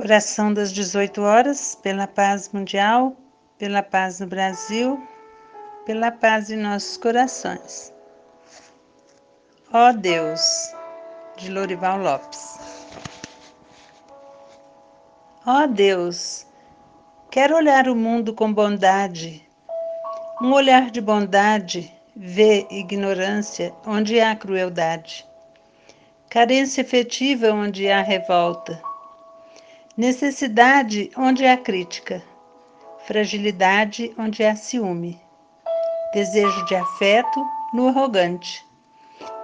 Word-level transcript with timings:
Oração 0.00 0.54
das 0.54 0.72
18 0.72 1.20
horas, 1.22 1.74
pela 1.74 2.06
paz 2.06 2.52
mundial, 2.52 3.16
pela 3.58 3.82
paz 3.82 4.20
no 4.20 4.28
Brasil, 4.28 5.04
pela 5.84 6.12
paz 6.12 6.52
em 6.52 6.56
nossos 6.56 6.96
corações. 6.96 7.92
Ó 9.72 9.90
Deus, 9.90 10.40
de 11.36 11.50
Lorival 11.50 11.98
Lopes. 11.98 12.60
Ó 15.44 15.66
Deus, 15.66 16.46
quero 17.28 17.56
olhar 17.56 17.88
o 17.88 17.96
mundo 17.96 18.32
com 18.32 18.54
bondade. 18.54 19.44
Um 20.40 20.52
olhar 20.52 20.92
de 20.92 21.00
bondade 21.00 21.92
vê 22.14 22.68
ignorância 22.70 23.74
onde 23.84 24.20
há 24.20 24.36
crueldade, 24.36 25.26
carência 26.30 26.82
efetiva 26.82 27.50
onde 27.50 27.90
há 27.90 28.00
revolta 28.00 28.80
Necessidade 29.98 31.10
onde 31.16 31.44
há 31.44 31.56
crítica, 31.56 32.22
fragilidade 33.04 34.14
onde 34.16 34.44
há 34.44 34.54
ciúme, 34.54 35.20
desejo 36.14 36.64
de 36.66 36.76
afeto 36.76 37.44
no 37.74 37.88
arrogante, 37.88 38.64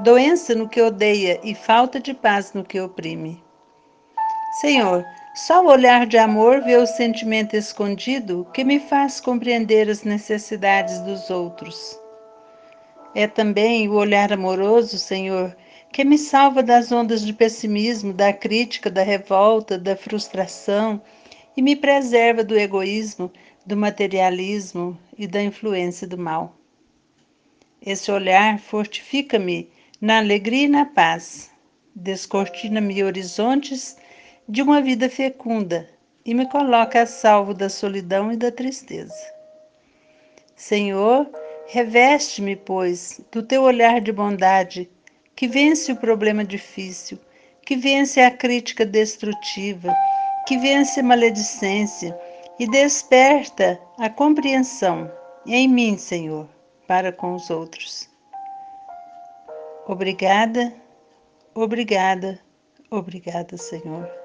doença 0.00 0.54
no 0.54 0.68
que 0.68 0.82
odeia 0.82 1.40
e 1.42 1.54
falta 1.54 1.98
de 1.98 2.12
paz 2.12 2.52
no 2.52 2.62
que 2.62 2.78
oprime. 2.78 3.42
Senhor, 4.60 5.06
só 5.34 5.64
o 5.64 5.70
olhar 5.70 6.04
de 6.04 6.18
amor 6.18 6.60
vê 6.60 6.76
o 6.76 6.86
sentimento 6.86 7.56
escondido 7.56 8.46
que 8.52 8.62
me 8.62 8.78
faz 8.78 9.22
compreender 9.22 9.88
as 9.88 10.02
necessidades 10.02 10.98
dos 10.98 11.30
outros. 11.30 11.98
É 13.14 13.26
também 13.26 13.88
o 13.88 13.94
olhar 13.94 14.30
amoroso, 14.30 14.98
Senhor, 14.98 15.56
que 15.92 16.04
me 16.04 16.16
salva 16.16 16.62
das 16.62 16.90
ondas 16.90 17.22
de 17.22 17.34
pessimismo, 17.34 18.14
da 18.14 18.32
crítica, 18.32 18.90
da 18.90 19.02
revolta, 19.02 19.78
da 19.78 19.94
frustração 19.94 21.02
e 21.54 21.60
me 21.60 21.76
preserva 21.76 22.42
do 22.42 22.58
egoísmo, 22.58 23.30
do 23.66 23.76
materialismo 23.76 24.98
e 25.18 25.26
da 25.26 25.42
influência 25.42 26.06
do 26.06 26.16
mal. 26.16 26.56
Esse 27.84 28.10
olhar 28.10 28.58
fortifica-me 28.58 29.70
na 30.00 30.16
alegria 30.16 30.64
e 30.64 30.68
na 30.68 30.86
paz, 30.86 31.50
descortina-me 31.94 33.04
horizontes 33.04 33.96
de 34.48 34.62
uma 34.62 34.80
vida 34.80 35.10
fecunda 35.10 35.90
e 36.24 36.32
me 36.32 36.48
coloca 36.48 37.02
a 37.02 37.06
salvo 37.06 37.52
da 37.52 37.68
solidão 37.68 38.32
e 38.32 38.36
da 38.36 38.50
tristeza. 38.50 39.14
Senhor, 40.56 41.28
reveste-me, 41.66 42.56
pois, 42.56 43.20
do 43.30 43.42
teu 43.42 43.62
olhar 43.62 44.00
de 44.00 44.10
bondade 44.10 44.88
que 45.36 45.48
vence 45.48 45.92
o 45.92 45.96
problema 45.96 46.44
difícil, 46.44 47.18
que 47.64 47.76
vence 47.76 48.20
a 48.20 48.30
crítica 48.30 48.84
destrutiva, 48.84 49.94
que 50.46 50.56
vence 50.58 51.00
a 51.00 51.02
maledicência 51.02 52.18
e 52.58 52.68
desperta 52.68 53.80
a 53.98 54.08
compreensão 54.08 55.10
em 55.46 55.68
mim, 55.68 55.96
Senhor, 55.96 56.48
para 56.86 57.12
com 57.12 57.34
os 57.34 57.50
outros. 57.50 58.08
Obrigada, 59.86 60.72
obrigada, 61.54 62.38
obrigada, 62.90 63.56
Senhor. 63.56 64.21